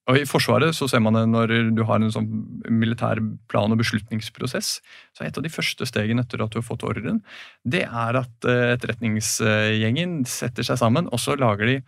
Og 0.09 0.17
I 0.17 0.25
Forsvaret 0.29 0.73
så 0.73 0.87
ser 0.89 1.03
man 1.05 1.17
det 1.19 1.27
når 1.29 1.53
du 1.77 1.83
har 1.85 2.01
en 2.01 2.13
sånn 2.13 2.29
militær 2.73 3.21
plan- 3.53 3.73
og 3.75 3.81
beslutningsprosess. 3.81 4.81
så 5.13 5.25
Et 5.25 5.37
av 5.37 5.45
de 5.45 5.53
første 5.53 5.85
stegene 5.85 6.25
etter 6.25 6.41
at 6.41 6.51
du 6.51 6.59
har 6.59 6.65
fått 6.65 6.83
ordren, 6.83 7.21
det 7.65 7.85
er 7.85 8.17
at 8.17 8.49
eh, 8.49 8.73
etterretningsgjengen 8.73 10.23
setter 10.25 10.65
seg 10.65 10.81
sammen, 10.81 11.11
og 11.13 11.21
så 11.21 11.37
lager 11.37 11.67
de 11.67 11.83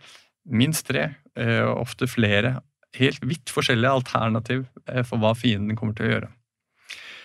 minst 0.45 0.85
tre, 0.85 1.15
eh, 1.35 1.65
ofte 1.65 2.05
flere, 2.05 2.61
helt 2.93 3.25
vidt 3.25 3.49
forskjellige 3.49 3.89
alternativ 3.89 4.67
eh, 4.85 5.01
for 5.01 5.17
hva 5.17 5.33
fienden 5.33 5.75
kommer 5.79 5.97
til 5.97 6.05
å 6.05 6.13
gjøre. 6.13 6.29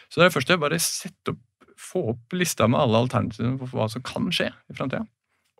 Så 0.09 0.23
det 0.23 0.31
er 0.31 0.33
først 0.33 0.49
det, 0.49 0.61
bare 0.62 0.81
sette 0.81 1.35
opp, 1.35 1.43
få 1.76 2.07
opp 2.15 2.33
lista 2.33 2.65
med 2.71 2.81
alle 2.81 3.05
alternativene 3.05 3.61
for 3.61 3.76
hva 3.76 3.91
som 3.93 4.05
kan 4.07 4.31
skje 4.33 4.49
i 4.49 4.79
framtida. 4.79 5.05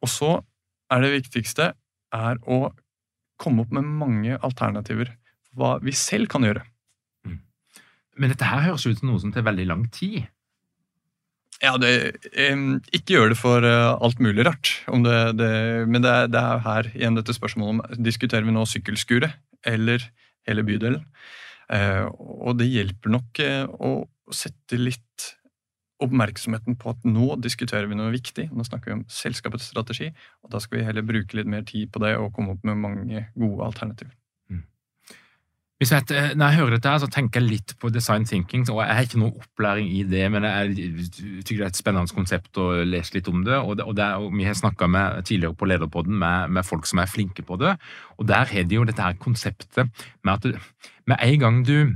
Og 0.01 0.09
så 0.09 0.33
er 0.93 1.05
det 1.05 1.13
viktigste 1.19 1.75
er 2.15 2.41
å 2.49 2.71
komme 3.37 3.67
opp 3.67 3.75
med 3.75 3.85
mange 3.85 4.39
alternativer 4.41 5.13
hva 5.57 5.77
vi 5.85 5.95
selv 5.97 6.31
kan 6.33 6.47
gjøre. 6.47 6.63
Mm. 7.27 7.39
Men 8.21 8.33
dette 8.33 8.49
her 8.49 8.67
høres 8.69 8.87
ut 8.87 9.01
som 9.01 9.11
noe 9.11 9.23
som 9.23 9.35
tar 9.35 9.47
veldig 9.47 9.69
lang 9.71 9.87
tid. 9.95 10.27
Ja, 11.65 11.73
det, 11.81 11.91
ikke 12.93 13.15
gjør 13.15 13.33
det 13.33 13.39
for 13.41 13.65
uh, 13.65 13.97
alt 14.05 14.21
mulig 14.21 14.45
rart. 14.45 14.75
Det, 14.87 15.17
det, 15.39 15.53
men 15.89 16.05
det 16.05 16.13
er, 16.13 16.29
det 16.29 16.43
er, 16.43 16.61
her 16.67 16.91
igjen 16.93 17.17
dette 17.17 17.33
spørsmålet 17.37 17.73
om 17.73 18.03
diskuterer 18.05 18.45
vi 18.45 18.53
nå 18.53 18.67
sykkelskuret 18.69 19.39
eller 19.67 20.05
hele 20.47 20.67
bydelen. 20.67 21.07
Uh, 21.73 22.13
og 22.45 22.61
det 22.61 22.69
hjelper 22.69 23.15
nok 23.17 23.41
uh, 23.41 23.65
å 23.81 24.35
sette 24.37 24.79
litt 24.79 25.33
oppmerksomheten 26.05 26.77
på 26.77 26.93
at 26.93 27.09
nå 27.09 27.39
diskuterer 27.41 27.89
vi 27.89 27.97
noe 27.97 28.13
viktig. 28.13 28.51
Nå 28.53 28.67
snakker 28.69 28.93
vi 28.93 28.99
om 28.99 29.07
selskapets 29.09 29.71
strategi, 29.73 30.11
og 30.45 30.53
da 30.53 30.61
skal 30.61 30.81
vi 30.81 30.87
heller 30.91 31.07
bruke 31.09 31.39
litt 31.39 31.49
mer 31.49 31.65
tid 31.69 31.89
på 31.93 32.05
det 32.05 32.19
og 32.21 32.35
komme 32.37 32.53
opp 32.53 32.69
med 32.69 32.83
mange 32.85 33.27
gode 33.33 33.65
alternativer. 33.65 34.13
Jeg, 35.77 36.07
eh, 36.09 36.31
når 36.33 36.47
jeg 36.47 36.57
hører 36.57 36.71
dette, 36.71 36.89
her, 36.89 37.01
så 37.03 37.07
tenker 37.13 37.43
jeg 37.43 37.51
litt 37.51 37.75
på 37.77 37.91
design 37.93 38.25
thinking. 38.25 38.63
og 38.71 38.81
Jeg 38.81 38.95
har 38.97 39.05
ikke 39.05 39.19
noe 39.21 39.37
opplæring 39.37 39.91
i 39.93 40.05
det, 40.09 40.23
men 40.33 40.45
jeg 40.49 40.73
tykker 41.45 41.59
det 41.59 41.67
er 41.67 41.73
et 41.75 41.77
spennende 41.77 42.17
konsept 42.17 42.57
å 42.57 42.71
lese 42.81 43.13
litt 43.13 43.29
om 43.29 43.45
det. 43.45 43.59
og, 43.59 43.77
det, 43.77 43.85
og, 43.85 43.97
det, 43.97 44.07
og 44.17 44.33
Vi 44.33 44.45
har 44.45 44.57
snakka 44.57 44.89
tidligere 45.21 45.55
på 45.55 45.69
Lederpodden 45.69 46.17
med, 46.17 46.49
med, 46.49 46.65
folk 46.65 46.87
som 46.87 46.99
er 46.99 47.13
flinke 47.13 47.43
på 47.43 47.61
det. 47.61 47.77
og 48.17 48.27
Der 48.27 48.49
har 48.49 48.63
de 48.63 48.75
jo 48.75 48.85
dette 48.85 49.03
her 49.03 49.21
konseptet 49.21 49.85
med 50.25 50.33
at 50.33 50.43
du, 50.43 50.57
med 51.07 51.17
en 51.21 51.41
gang 51.41 51.67
du 51.67 51.93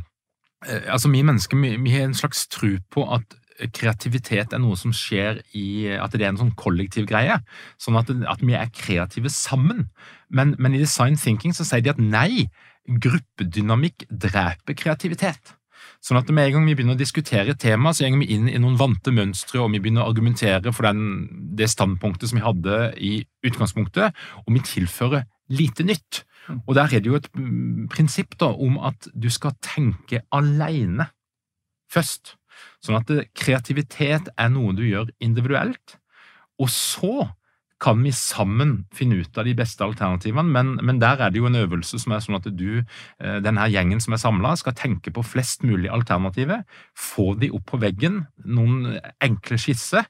eh, 0.67 0.93
altså 0.93 1.09
Vi 1.09 1.23
mennesker 1.23 1.57
vi, 1.57 1.77
vi 1.77 1.91
har 1.91 2.05
en 2.05 2.15
slags 2.15 2.47
tro 2.49 2.77
på 2.91 3.09
at 3.15 3.41
kreativitet 3.73 4.53
er 4.53 4.61
noe 4.61 4.77
som 4.77 4.93
skjer 4.93 5.41
i 5.57 5.89
At 5.97 6.13
det 6.13 6.25
er 6.25 6.35
en 6.35 6.41
sånn 6.41 6.57
kollektiv 6.57 7.07
greie. 7.09 7.41
Sånn 7.81 7.97
at, 7.97 8.11
at 8.11 8.45
vi 8.45 8.53
er 8.57 8.73
kreative 8.73 9.33
sammen. 9.33 9.89
Men, 10.29 10.55
men, 10.59 10.75
i 10.75 10.83
design 10.85 11.17
thinking 11.17 11.53
så 11.57 11.65
sier 11.65 11.85
de 11.85 11.93
at 11.93 12.01
nei, 12.01 12.49
gruppedynamikk 12.89 14.07
dreper 14.11 14.77
kreativitet. 14.79 15.57
Sånn 16.05 16.21
at 16.21 16.31
med 16.33 16.49
en 16.49 16.55
gang 16.55 16.69
vi 16.69 16.75
begynner 16.77 16.97
å 16.97 17.01
diskutere 17.01 17.53
et 17.53 17.61
tema, 17.61 17.93
så 17.93 18.09
går 18.09 18.23
vi 18.23 18.31
inn 18.37 18.49
i 18.49 18.61
noen 18.61 18.79
vante 18.81 19.13
mønstre, 19.13 19.61
og 19.61 19.73
vi 19.75 19.83
begynner 19.83 20.05
å 20.05 20.13
argumentere 20.13 20.73
for 20.73 20.89
den, 20.89 21.29
det 21.57 21.69
standpunktet 21.73 22.31
som 22.31 22.41
vi 22.41 22.45
hadde 22.45 22.81
i 22.97 23.13
utgangspunktet, 23.47 24.17
og 24.45 24.51
vi 24.57 24.65
tilfører 24.65 25.27
lite 25.53 25.85
nytt. 25.85 26.23
Og 26.65 26.75
der 26.79 26.89
er 26.89 27.03
det 27.03 27.11
jo 27.11 27.19
et 27.19 27.29
mm, 27.37 27.89
prinsipp 27.93 28.37
da, 28.41 28.51
om 28.53 28.79
at 28.91 29.11
du 29.13 29.29
skal 29.33 29.57
tenke 29.65 30.23
alene 30.35 31.11
først. 31.93 32.37
Sånn 32.85 32.99
at 32.99 33.11
kreativitet 33.37 34.31
er 34.37 34.53
noe 34.53 34.73
du 34.77 34.87
gjør 34.87 35.13
individuelt, 35.23 35.99
og 36.61 36.73
så 36.73 37.29
kan 37.81 38.03
vi 38.05 38.13
sammen 38.13 38.75
finne 38.93 39.23
ut 39.23 39.39
av 39.41 39.47
de 39.49 39.55
beste 39.57 39.85
alternativene, 39.85 40.53
men, 40.53 40.75
men, 40.85 40.99
der 41.01 41.23
er 41.25 41.33
det 41.33 41.41
jo 41.41 41.49
en 41.49 41.59
øvelse 41.63 41.99
som 42.03 42.13
er 42.13 42.21
sånn 42.21 42.37
at 42.37 42.49
du, 42.53 42.83
den 43.19 43.47
denne 43.47 43.69
gjengen 43.73 44.03
som 44.05 44.15
er 44.15 44.21
samla, 44.21 44.53
skal 44.61 44.77
tenke 44.77 45.13
på 45.17 45.25
flest 45.25 45.65
mulig 45.65 45.89
alternativer, 45.93 46.67
få 46.93 47.33
de 47.41 47.49
opp 47.57 47.65
på 47.73 47.81
veggen, 47.81 48.27
noen 48.45 48.99
enkle 49.25 49.59
skisser, 49.61 50.05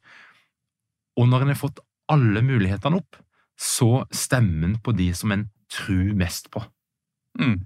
og 1.21 1.31
når 1.31 1.47
en 1.47 1.55
har 1.55 1.61
fått 1.61 1.83
alle 2.11 2.43
mulighetene 2.43 2.99
opp, 2.99 3.19
så 3.61 4.05
stemmer 4.11 4.71
en 4.71 4.79
på 4.83 4.95
de 4.97 5.11
som 5.15 5.33
en 5.35 5.47
tror 5.71 6.15
mest 6.19 6.50
på. 6.50 6.62
Mm. 7.39 7.61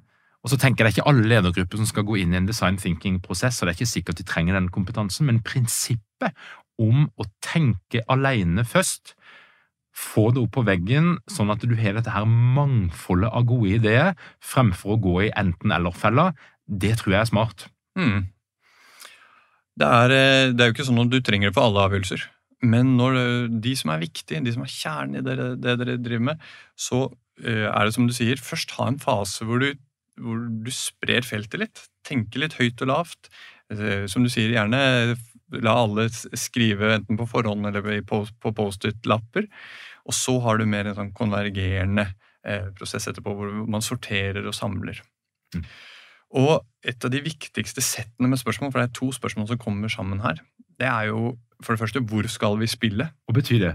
Og 0.44 0.52
så 0.52 0.58
tenker 0.60 0.84
jeg 0.84 0.92
Det 0.92 0.98
er 0.98 1.00
ikke 1.00 1.10
alle 1.14 1.28
ledergrupper 1.30 1.80
som 1.80 1.88
skal 1.88 2.04
gå 2.04 2.18
inn 2.20 2.34
i 2.34 2.36
en 2.36 2.48
design 2.48 2.76
thinking-prosess, 2.76 3.62
og 3.62 3.66
det 3.66 3.72
er 3.72 3.78
ikke 3.78 3.94
sikkert 3.94 4.20
de 4.20 4.28
trenger 4.28 4.58
den 4.58 4.68
kompetansen, 4.68 5.26
men 5.30 5.40
prinsippet 5.40 6.36
om 6.82 7.06
å 7.16 7.24
tenke 7.44 8.02
alene 8.10 8.66
først, 8.66 9.14
få 9.94 10.28
det 10.34 10.42
opp 10.42 10.56
på 10.56 10.66
veggen, 10.66 11.14
sånn 11.30 11.52
at 11.54 11.62
du 11.62 11.74
har 11.78 11.96
dette 11.96 12.12
her 12.12 12.26
mangfoldet 12.26 13.30
av 13.30 13.46
gode 13.46 13.76
ideer, 13.78 14.14
fremfor 14.42 14.96
å 14.96 15.00
gå 15.02 15.16
i 15.26 15.32
enten-eller-fella, 15.38 16.32
det 16.66 16.96
tror 17.00 17.14
jeg 17.14 17.20
er 17.22 17.30
smart. 17.30 17.66
Mm. 17.98 18.26
Det, 19.78 19.86
er, 19.86 20.14
eh, 20.14 20.52
det 20.54 20.64
er 20.64 20.70
jo 20.70 20.76
ikke 20.76 20.88
sånn 20.90 21.02
at 21.04 21.12
du 21.12 21.20
trenger 21.22 21.50
det 21.50 21.56
for 21.56 21.68
alle 21.68 21.86
avgjørelser. 21.86 22.26
Men 22.64 22.94
når 22.98 23.16
det, 23.18 23.26
de 23.66 23.74
som 23.78 23.92
er 23.92 24.02
viktige, 24.02 24.42
de 24.44 24.54
som 24.54 24.64
er 24.64 24.72
kjernen 24.72 25.20
i 25.20 25.24
det, 25.24 25.34
det 25.62 25.76
dere 25.80 25.98
driver 26.00 26.30
med, 26.30 26.44
så 26.80 27.06
uh, 27.10 27.66
er 27.68 27.82
det 27.84 27.94
som 27.96 28.06
du 28.08 28.14
sier, 28.16 28.40
først 28.40 28.72
ha 28.78 28.86
en 28.88 29.00
fase 29.02 29.44
hvor 29.44 29.60
du, 29.60 29.74
hvor 30.22 30.46
du 30.64 30.70
sprer 30.72 31.26
feltet 31.26 31.60
litt. 31.60 31.82
Tenke 32.08 32.40
litt 32.40 32.56
høyt 32.56 32.80
og 32.86 32.88
lavt. 32.88 33.28
Uh, 33.68 34.06
som 34.08 34.24
du 34.24 34.32
sier, 34.32 34.54
gjerne 34.54 34.80
la 35.62 35.76
alle 35.84 36.08
skrive 36.10 36.92
enten 36.96 37.18
på 37.20 37.28
forhånd 37.30 37.66
eller 37.68 38.02
på, 38.06 38.22
på 38.26 38.54
Post-It-lapper. 38.56 39.48
Og 40.04 40.16
så 40.16 40.36
har 40.44 40.60
du 40.60 40.66
mer 40.68 40.90
en 40.90 40.98
sånn 40.98 41.14
konvergerende 41.16 42.08
uh, 42.10 42.70
prosess 42.76 43.08
etterpå, 43.10 43.34
hvor 43.36 43.52
man 43.70 43.84
sorterer 43.84 44.44
og 44.44 44.56
samler. 44.56 45.00
Mm. 45.54 45.64
Og 46.34 46.54
et 46.84 47.06
av 47.06 47.12
de 47.14 47.22
viktigste 47.24 47.82
settene 47.84 48.28
med 48.30 48.40
spørsmål, 48.40 48.72
for 48.72 48.82
det 48.82 48.88
er 48.88 48.98
to 48.98 49.10
spørsmål 49.14 49.48
som 49.52 49.60
kommer 49.62 49.92
sammen 49.92 50.22
her, 50.24 50.42
det 50.80 50.90
er 50.90 51.10
jo 51.12 51.36
for 51.62 51.74
det 51.74 51.84
første 51.84 52.02
hvor 52.10 52.26
skal 52.28 52.58
vi 52.60 52.68
spille? 52.68 53.08
Hva 53.24 53.36
betyr 53.36 53.60
det? 53.62 53.74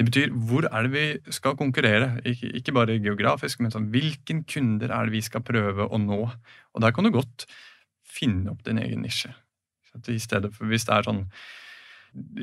Det 0.00 0.06
betyr 0.08 0.32
hvor 0.48 0.66
er 0.66 0.88
det 0.88 0.92
vi 0.92 1.32
skal 1.34 1.56
konkurrere? 1.56 2.16
Ikke, 2.26 2.50
ikke 2.58 2.74
bare 2.74 2.98
geografisk, 2.98 3.60
men 3.62 3.72
sånn, 3.74 3.90
hvilken 3.94 4.42
kunder 4.48 4.90
er 4.90 5.06
det 5.06 5.14
vi 5.14 5.22
skal 5.24 5.44
prøve 5.46 5.86
å 5.86 6.00
nå? 6.00 6.24
Og 6.26 6.82
der 6.82 6.94
kan 6.96 7.06
du 7.06 7.12
godt 7.14 7.46
finne 8.02 8.52
opp 8.52 8.64
din 8.66 8.80
egen 8.82 9.04
nisje. 9.06 9.30
I 10.08 10.18
stedet 10.18 10.54
for 10.54 10.70
Hvis 10.70 10.86
det 10.88 10.94
er 10.96 11.08
sånn 11.08 11.26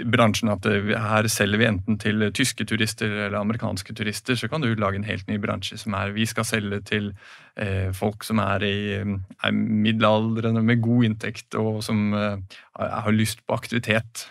bransjen 0.09 0.49
at 0.49 0.65
her 0.65 1.27
selger 1.29 1.61
vi 1.61 1.67
enten 1.67 1.99
til 2.01 2.23
tyske 2.33 2.65
turister 2.65 3.11
eller 3.27 3.37
amerikanske 3.37 3.93
turister, 3.93 4.33
så 4.35 4.47
kan 4.49 4.63
du 4.63 4.71
lage 4.73 4.97
en 4.97 5.05
helt 5.05 5.27
ny 5.29 5.37
bransje 5.37 5.77
som 5.77 5.93
er 5.93 6.15
vi 6.15 6.25
skal 6.25 6.47
selge 6.47 6.79
til 6.89 7.11
eh, 7.53 7.91
folk 7.93 8.25
som 8.25 8.41
er 8.41 8.65
i 8.65 8.79
er 8.97 9.53
middelaldrende 9.53 10.63
med 10.65 10.81
god 10.81 11.11
inntekt 11.11 11.57
og 11.59 11.83
som 11.85 12.15
eh, 12.17 12.41
har 12.79 13.13
lyst 13.13 13.45
på 13.45 13.53
aktivitet. 13.53 14.25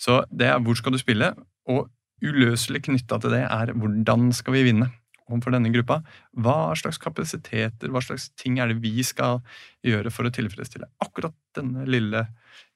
Så 0.00 0.22
det 0.32 0.48
er 0.48 0.62
hvor 0.64 0.78
skal 0.78 0.96
du 0.96 1.02
spille, 1.04 1.34
og 1.68 1.90
uløselig 2.24 2.86
knytta 2.86 3.20
til 3.20 3.36
det 3.36 3.44
er 3.44 3.74
hvordan 3.76 4.30
skal 4.32 4.56
vi 4.56 4.64
vinne 4.70 4.88
overfor 5.30 5.54
denne 5.54 5.72
gruppa. 5.74 6.00
Hva 6.38 6.74
slags 6.78 7.00
kapasiteter, 7.02 7.90
hva 7.90 8.02
slags 8.04 8.28
ting 8.38 8.60
er 8.60 8.70
det 8.70 8.80
vi 8.84 9.02
skal 9.06 9.42
gjøre 9.86 10.12
for 10.14 10.28
å 10.28 10.34
tilfredsstille 10.34 10.88
akkurat 11.02 11.34
denne 11.58 11.86
lille 11.88 12.26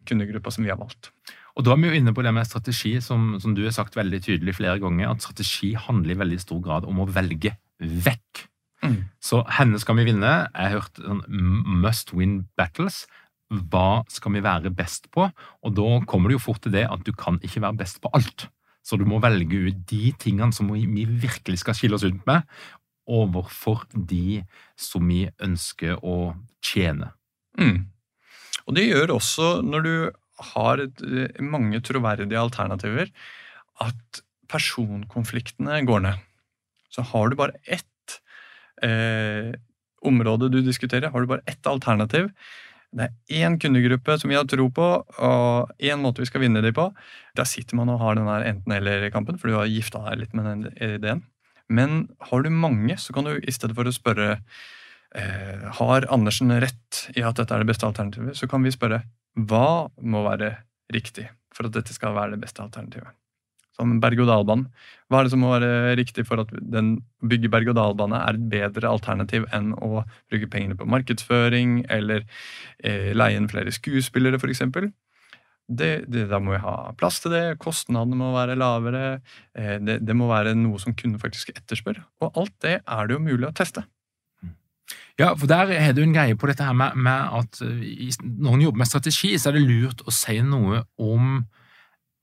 kundegruppa 0.09 0.53
som 0.55 0.67
vi 0.67 0.73
har 0.73 0.81
valgt. 0.81 1.13
Og 1.59 1.65
Da 1.67 1.75
er 1.75 1.81
vi 1.83 1.91
jo 1.91 1.99
inne 1.99 2.15
på 2.15 2.23
det 2.25 2.33
med 2.35 2.47
strategi, 2.49 2.95
som, 3.05 3.35
som, 3.43 3.55
du 3.55 3.65
har 3.67 3.75
sagt 3.75 3.99
veldig 3.99 4.23
tydelig 4.25 4.57
flere 4.61 4.79
ganger, 4.81 5.11
at 5.11 5.25
strategi 5.25 5.75
handler 5.75 6.15
i 6.15 6.21
veldig 6.23 6.39
stor 6.41 6.61
grad 6.65 6.87
om 6.89 7.03
å 7.03 7.09
velge 7.11 7.57
vekk. 7.81 8.47
Mm. 8.81 9.01
Så 9.21 9.43
henne 9.59 9.81
skal 9.83 9.99
vi 9.99 10.07
vinne. 10.09 10.31
Jeg 10.55 10.71
har 10.71 10.79
hørt 10.79 11.03
sånn 11.03 11.25
must 11.83 12.15
win 12.17 12.45
battles. 12.57 13.05
Hva 13.51 14.05
skal 14.09 14.37
vi 14.37 14.45
være 14.47 14.73
best 14.73 15.11
på? 15.13 15.27
Og 15.67 15.75
da 15.77 15.91
kommer 16.09 16.31
det 16.31 16.39
jo 16.39 16.47
fort 16.47 16.63
til 16.65 16.75
det 16.77 16.87
at 16.89 17.03
du 17.05 17.13
kan 17.13 17.41
ikke 17.43 17.65
være 17.67 17.81
best 17.83 18.01
på 18.01 18.13
alt. 18.17 18.47
Så 18.87 18.97
du 18.97 19.05
må 19.09 19.21
velge 19.23 19.67
ut 19.69 19.83
de 19.91 20.13
tingene 20.21 20.55
som 20.57 20.71
vi 20.73 21.05
virkelig 21.05 21.61
skal 21.63 21.77
skille 21.77 21.99
oss 21.99 22.07
ut 22.07 22.23
med, 22.29 22.47
overfor 23.11 23.85
de 23.93 24.43
som 24.79 25.09
vi 25.11 25.25
ønsker 25.43 25.99
å 26.07 26.33
tjene. 26.65 27.11
Mm. 27.59 27.91
Og 28.67 28.77
det 28.77 28.87
gjør 28.87 29.17
også 29.17 29.53
når 29.67 29.87
du 29.87 29.95
har 30.55 30.83
eh, 30.85 31.41
mange 31.45 31.81
troverdige 31.85 32.41
alternativer, 32.41 33.11
at 33.81 34.23
personkonfliktene 34.51 35.81
går 35.89 36.05
ned. 36.07 36.23
Så 36.91 37.05
har 37.13 37.31
du 37.31 37.39
bare 37.39 37.59
ett 37.65 38.21
eh, 38.85 39.53
område 40.07 40.51
du 40.53 40.61
diskuterer, 40.65 41.11
har 41.13 41.23
du 41.23 41.31
bare 41.31 41.47
ett 41.51 41.67
alternativ. 41.69 42.31
Det 42.91 43.07
er 43.07 43.45
én 43.47 43.57
kundegruppe 43.63 44.17
som 44.19 44.33
vi 44.33 44.37
har 44.39 44.47
tro 44.51 44.67
på, 44.75 44.87
og 45.23 45.71
én 45.79 46.01
måte 46.03 46.25
vi 46.25 46.27
skal 46.27 46.43
vinne 46.43 46.63
dem 46.65 46.75
på. 46.75 46.89
Der 47.39 47.47
sitter 47.47 47.79
man 47.79 47.93
og 47.93 48.01
har 48.03 48.19
den 48.19 48.27
enten-eller-kampen, 48.27 49.39
for 49.39 49.51
du 49.51 49.59
har 49.61 49.71
gifta 49.71 50.03
deg 50.09 50.25
litt 50.25 50.35
med 50.35 50.49
den 50.49 50.65
ideen. 50.75 51.23
Men 51.71 52.09
har 52.31 52.43
du 52.43 52.51
mange, 52.51 52.97
så 52.99 53.15
kan 53.15 53.29
du 53.29 53.37
i 53.39 53.55
stedet 53.55 53.77
for 53.79 53.87
å 53.87 53.95
spørre 53.95 54.41
eh, 55.15 55.69
har 55.79 56.09
Andersen 56.11 56.51
rett 56.51 57.05
i 57.15 57.23
at 57.23 57.39
dette 57.39 57.55
er 57.55 57.63
det 57.63 57.71
beste 57.71 57.87
alternativet, 57.87 58.35
så 58.35 58.51
kan 58.51 58.67
vi 58.67 58.75
spørre 58.75 59.05
hva 59.39 59.87
må 60.03 60.25
være 60.27 60.57
riktig 60.91 61.29
for 61.55 61.69
at 61.69 61.79
dette 61.79 61.95
skal 61.95 62.17
være 62.17 62.35
det 62.35 62.43
beste 62.43 62.65
alternativet? 62.65 63.15
Som 63.79 63.99
berg-og-dal-banen. 64.03 64.67
Hva 65.11 65.21
er 65.21 65.27
det 65.27 65.33
som 65.33 65.43
må 65.43 65.53
være 65.53 65.95
riktig 65.99 66.25
for 66.29 66.43
at 66.43 66.51
den 66.53 66.97
bygge 67.27 67.51
berg-og-dal-bane 67.53 68.19
er 68.19 68.39
et 68.39 68.49
bedre 68.53 68.91
alternativ 68.91 69.47
enn 69.57 69.73
å 69.75 70.05
bruke 70.31 70.49
pengene 70.51 70.79
på 70.79 70.89
markedsføring 70.91 71.85
eller 71.91 72.27
eh, 72.85 73.11
leie 73.17 73.39
inn 73.39 73.49
flere 73.51 73.73
skuespillere, 73.75 74.39
f.eks.? 74.39 74.91
Det, 75.71 75.91
det, 76.11 76.27
da 76.33 76.41
må 76.43 76.57
vi 76.57 76.65
ha 76.65 76.75
plass 76.99 77.21
til 77.23 77.31
det, 77.31 77.45
kostnadene 77.63 78.19
må 78.19 78.33
være 78.35 78.59
lavere, 78.59 79.21
eh, 79.55 79.77
det, 79.79 80.01
det, 80.03 80.17
må 80.19 80.27
være 80.31 80.57
noe 80.59 80.83
som 80.83 80.97
kunden 80.99 81.21
faktisk 81.23 81.53
etterspør. 81.55 82.03
Og 82.25 82.39
alt 82.43 82.57
det 82.67 82.81
er 82.83 83.07
det 83.07 83.15
jo 83.15 83.23
mulig 83.23 83.47
å 83.47 83.55
teste. 83.55 83.87
Ja, 85.21 85.35
for 85.37 85.47
der 85.51 85.71
er 85.75 85.93
det 85.93 86.01
jo 86.01 86.09
en 86.09 86.15
greie 86.17 86.37
på 86.39 86.49
dette 86.49 86.65
her 86.65 86.75
med, 86.75 86.97
med 86.99 87.35
at 87.39 87.61
i, 87.63 88.09
når 88.25 88.57
en 88.57 88.65
jobber 88.67 88.83
med 88.83 88.91
strategi, 88.91 89.35
så 89.39 89.51
er 89.51 89.59
det 89.59 89.67
lurt 89.69 90.03
å 90.07 90.15
si 90.15 90.39
noe 90.43 90.83
om 90.99 91.43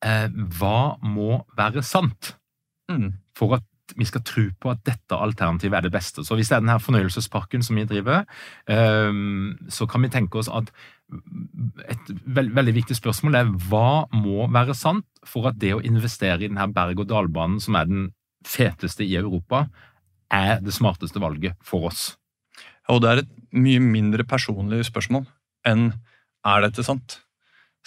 eh, 0.06 0.28
hva 0.60 0.98
må 1.06 1.42
være 1.58 1.84
sant 1.86 2.36
mm. 2.92 3.10
for 3.38 3.58
at 3.58 3.66
vi 3.98 4.04
skal 4.04 4.24
tro 4.28 4.44
på 4.60 4.72
at 4.74 4.82
dette 4.86 5.16
alternativet 5.16 5.78
er 5.78 5.86
det 5.86 5.94
beste. 5.94 6.24
Så 6.26 6.36
hvis 6.36 6.50
det 6.52 6.58
er 6.58 6.64
denne 6.66 6.76
fornøyelsesparken 6.84 7.64
som 7.64 7.78
vi 7.80 7.86
driver, 7.88 8.26
eh, 8.68 9.22
så 9.72 9.88
kan 9.88 10.04
vi 10.04 10.12
tenke 10.14 10.42
oss 10.42 10.52
at 10.52 10.72
et 11.88 12.10
veld, 12.26 12.52
veldig 12.52 12.74
viktig 12.82 12.98
spørsmål 12.98 13.40
er 13.40 13.52
hva 13.70 14.08
må 14.12 14.50
være 14.52 14.76
sant 14.76 15.08
for 15.28 15.48
at 15.48 15.60
det 15.62 15.72
å 15.78 15.84
investere 15.86 16.44
i 16.44 16.50
denne 16.50 16.68
berg-og-dal-banen, 16.76 17.62
som 17.64 17.80
er 17.80 17.88
den 17.88 18.10
feteste 18.48 19.06
i 19.06 19.16
Europa, 19.20 19.68
er 20.34 20.60
det 20.60 20.76
smarteste 20.76 21.22
valget 21.24 21.56
for 21.64 21.88
oss. 21.88 22.18
Og 22.92 23.02
det 23.04 23.10
er 23.10 23.24
et 23.24 23.34
mye 23.56 23.80
mindre 23.84 24.28
personlig 24.28 24.84
spørsmål 24.88 25.26
enn 25.68 25.90
er 26.48 26.64
dette 26.64 26.84
sant? 26.86 27.22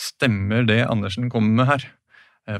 Stemmer 0.01 0.64
det 0.68 0.83
Andersen 0.88 1.29
kommer 1.33 1.53
med 1.61 1.68
her, 1.68 1.85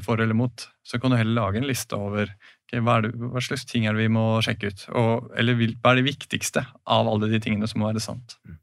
for 0.05 0.21
eller 0.23 0.37
mot? 0.37 0.67
Så 0.87 0.99
kan 1.01 1.11
du 1.11 1.19
heller 1.19 1.37
lage 1.37 1.61
en 1.61 1.67
liste 1.69 1.97
over 1.97 2.29
okay, 2.31 2.79
hva, 2.79 3.01
det, 3.03 3.13
hva, 3.17 3.43
slags 3.43 3.67
ting 3.69 3.85
er 3.85 3.97
det 3.97 4.07
vi 4.07 4.15
må 4.15 4.25
sjekke 4.45 4.71
ut. 4.71 4.87
Og, 4.95 5.31
eller 5.37 5.59
hva 5.59 5.93
er 5.93 6.01
det 6.01 6.09
viktigste 6.09 6.65
av 6.87 7.11
alle 7.11 7.31
de 7.31 7.41
tingene 7.43 7.69
som 7.69 7.83
må 7.83 7.91
være 7.91 8.03
sant? 8.03 8.37
Mm. 8.47 8.59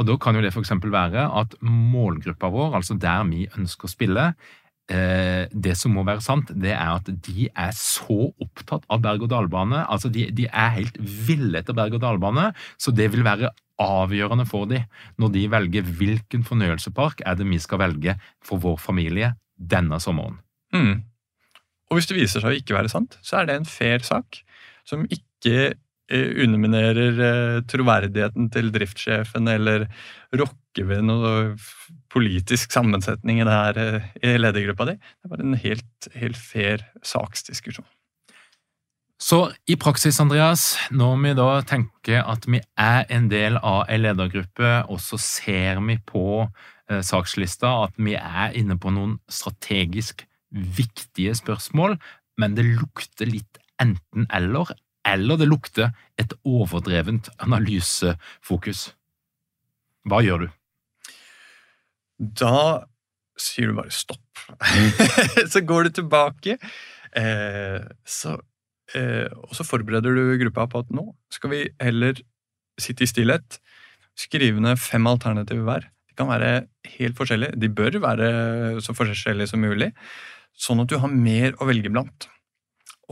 Og 0.00 0.08
Da 0.08 0.16
kan 0.18 0.34
jo 0.34 0.42
det 0.42 0.50
f.eks. 0.50 0.72
være 0.82 1.28
at 1.40 1.54
målgruppa 1.62 2.48
vår, 2.50 2.74
altså 2.80 2.96
der 2.98 3.22
vi 3.28 3.44
ønsker 3.54 3.86
å 3.86 3.92
spille, 3.92 4.32
Eh, 4.90 5.46
det 5.54 5.76
som 5.78 5.94
må 5.94 6.02
være 6.04 6.24
sant, 6.24 6.50
det 6.58 6.72
er 6.74 6.96
at 6.98 7.06
de 7.24 7.46
er 7.48 7.70
så 7.76 8.32
opptatt 8.42 8.82
av 8.90 9.02
berg-og-dal-bane. 9.04 9.84
Altså, 9.86 10.10
de, 10.12 10.26
de, 10.34 10.48
er 10.50 10.74
helt 10.74 10.98
ville 10.98 11.60
etter 11.60 11.76
berg-og-dal-bane, 11.76 12.50
så 12.76 12.94
det 12.94 13.08
vil 13.14 13.22
være 13.24 13.52
avgjørende 13.82 14.46
for 14.46 14.68
dem 14.70 14.84
når 15.22 15.32
de 15.34 15.44
velger 15.54 15.86
hvilken 16.00 16.44
fornøyelsespark 16.46 17.22
er 17.26 17.38
det 17.38 17.46
vi 17.48 17.60
skal 17.62 17.80
velge 17.82 18.16
for 18.44 18.62
vår 18.62 18.76
familie 18.82 19.32
denne 19.56 19.98
sommeren. 20.02 20.40
Mm. 20.74 21.02
Og 21.90 21.98
hvis 21.98 22.08
det 22.08 22.16
viser 22.16 22.42
seg 22.42 22.52
å 22.52 22.58
ikke 22.58 22.76
være 22.76 22.92
sant, 22.92 23.18
så 23.24 23.40
er 23.40 23.48
det 23.48 23.58
en 23.58 23.68
fair 23.68 24.04
sak 24.06 24.40
som 24.88 25.04
ikke 25.12 25.74
Eh, 26.12 26.44
underminerer 26.44 27.20
eh, 27.24 27.58
troverdigheten 27.70 28.50
til 28.52 28.68
driftssjefen 28.74 29.46
eller 29.48 29.86
rokker 30.36 30.84
ved 30.90 31.06
noe 31.06 31.54
politisk 32.12 32.74
sammensetning 32.74 33.40
i, 33.40 33.46
her, 33.48 33.78
eh, 33.80 34.10
i 34.20 34.34
ledergruppa 34.36 34.90
di. 34.90 34.96
Det 34.98 35.28
er 35.28 35.32
bare 35.32 35.46
en 35.46 35.60
helt, 35.62 36.08
helt 36.18 36.36
fair 36.36 36.84
saksdiskusjon. 37.06 37.86
Så 39.22 39.38
i 39.70 39.78
praksis, 39.80 40.18
Andreas, 40.20 40.74
når 40.90 41.16
vi 41.22 41.34
da 41.38 41.48
tenker 41.70 42.26
at 42.26 42.44
vi 42.50 42.60
er 42.60 43.06
en 43.08 43.30
del 43.30 43.56
av 43.62 43.86
en 43.86 44.02
ledergruppe, 44.02 44.74
og 44.90 45.00
så 45.00 45.16
ser 45.22 45.80
vi 45.86 45.96
på 46.02 46.42
sakslista 47.06 47.70
at 47.86 47.94
vi 47.96 48.16
er 48.18 48.56
inne 48.58 48.76
på 48.80 48.90
noen 48.92 49.14
strategisk 49.30 50.26
viktige 50.52 51.34
spørsmål, 51.38 51.96
men 52.40 52.56
det 52.56 52.66
lukter 52.66 53.28
litt 53.30 53.60
enten-eller, 53.82 54.74
eller 55.08 55.40
det 55.40 55.48
lukter 55.48 55.92
et 56.20 56.34
overdrevent 56.46 57.30
analysefokus. 57.42 58.92
Hva 60.08 60.22
gjør 60.24 60.44
du? 60.44 60.48
Da 62.42 62.54
sier 63.40 63.70
du 63.70 63.78
bare 63.78 63.94
stopp. 63.94 64.44
så 65.52 65.62
går 65.66 65.88
du 65.88 65.96
tilbake, 66.00 66.58
eh, 67.18 67.80
så, 68.04 68.36
eh, 68.94 69.26
og 69.32 69.56
så 69.56 69.66
forbereder 69.66 70.14
du 70.14 70.36
gruppa 70.44 70.68
på 70.70 70.84
at 70.84 70.92
nå 70.94 71.08
skal 71.32 71.54
vi 71.54 71.64
heller 71.82 72.20
sitte 72.80 73.06
i 73.06 73.10
stillhet, 73.10 73.58
skrive 74.18 74.62
ned 74.62 74.80
fem 74.80 75.06
alternativer 75.08 75.66
hver. 75.66 75.88
De 76.12 76.20
kan 76.20 76.28
være 76.28 76.52
helt 76.98 77.16
forskjellige. 77.16 77.56
De 77.56 77.70
bør 77.72 77.96
være 78.04 78.28
så 78.84 78.94
forskjellige 78.96 79.54
som 79.54 79.62
mulig, 79.64 79.92
sånn 80.52 80.84
at 80.84 80.92
du 80.92 80.98
har 81.00 81.12
mer 81.12 81.56
å 81.56 81.68
velge 81.68 81.92
blant. 81.92 82.28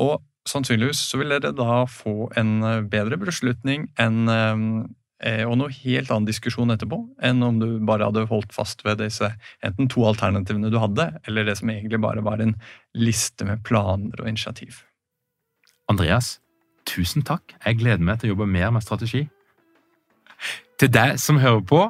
Og 0.01 0.21
sannsynligvis 0.49 1.01
så 1.11 1.21
vil 1.21 1.33
dere 1.35 1.53
da 1.57 1.85
få 1.89 2.31
en 2.41 2.59
eh, 2.65 2.83
bedre 2.93 3.19
beslutning 3.21 3.89
enn 4.01 4.29
eh, 4.31 5.45
og 5.45 5.57
noe 5.61 5.73
helt 5.83 6.09
annen 6.09 6.29
diskusjon 6.29 6.73
etterpå 6.73 6.97
enn 7.29 7.45
om 7.45 7.59
du 7.61 7.67
bare 7.85 8.07
hadde 8.09 8.25
holdt 8.31 8.55
fast 8.57 8.81
ved 8.87 9.03
disse 9.03 9.29
enten 9.67 9.91
to 9.93 10.07
alternativene 10.09 10.71
du 10.73 10.79
hadde, 10.81 11.11
eller 11.29 11.45
det 11.45 11.59
som 11.61 11.69
egentlig 11.73 12.01
bare 12.01 12.25
var 12.25 12.41
en 12.41 12.55
liste 12.97 13.45
med 13.45 13.61
planer 13.67 14.23
og 14.23 14.31
initiativ. 14.31 14.81
Andreas, 15.93 16.39
tusen 16.89 17.27
takk. 17.27 17.53
Jeg 17.67 17.83
gleder 17.83 18.05
meg 18.05 18.21
til 18.21 18.31
å 18.31 18.35
jobbe 18.35 18.49
mer 18.49 18.73
med 18.73 18.87
strategi. 18.87 19.27
Til 20.81 20.89
deg 20.89 21.19
som 21.21 21.41
hører 21.43 21.61
på, 21.69 21.81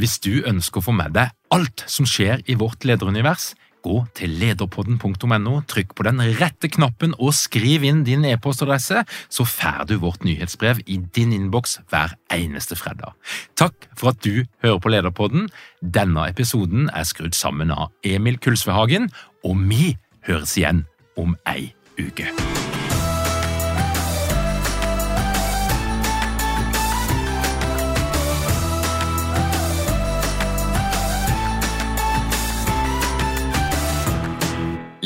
hvis 0.00 0.16
du 0.24 0.38
ønsker 0.48 0.80
å 0.80 0.86
få 0.88 0.94
med 0.96 1.12
deg 1.16 1.34
alt 1.52 1.84
som 1.84 2.08
skjer 2.08 2.40
i 2.48 2.56
vårt 2.56 2.86
lederunivers, 2.88 3.52
gå 3.84 4.00
til 4.16 4.32
lederpodden.no, 4.40 5.52
trykk 5.68 5.92
på 5.96 6.06
den 6.06 6.22
rette 6.40 6.70
knappen 6.72 7.12
og 7.18 7.36
skriv 7.36 7.84
inn 7.86 8.02
din 8.08 8.24
e-postadresse, 8.26 9.04
så 9.04 9.46
får 9.46 9.84
du 9.90 9.98
vårt 10.02 10.24
nyhetsbrev 10.26 10.80
i 10.86 10.98
din 11.14 11.34
innboks 11.36 11.78
hver 11.92 12.16
eneste 12.34 12.78
fredag. 12.80 13.14
Takk 13.58 13.88
for 13.94 14.14
at 14.14 14.22
du 14.24 14.46
hører 14.64 14.80
på 14.82 14.92
Lederpodden. 14.96 15.48
Denne 15.80 16.28
episoden 16.32 16.88
er 16.88 17.08
skrudd 17.08 17.36
sammen 17.38 17.72
av 17.74 17.92
Emil 18.02 18.40
Kulsvehagen, 18.42 19.12
og 19.44 19.60
vi 19.68 19.92
høres 20.28 20.56
igjen 20.58 20.86
om 21.20 21.36
ei 21.48 21.70
uke. 22.00 22.32